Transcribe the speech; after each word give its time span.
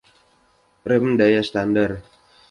Rem 0.91 1.11
daya 1.19 1.43
standar. 1.49 1.93